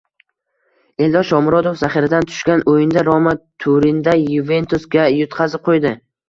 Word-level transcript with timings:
Eldor 1.07 1.27
Shomurodov 1.31 1.77
zaxiradan 1.81 2.25
tushgan 2.31 2.63
o‘yinda 2.73 3.03
“Roma” 3.11 3.35
Turinda 3.65 4.17
“Yuventus”ga 4.23 5.05
yutqazib 5.19 5.65
qo‘ydi 5.71 5.95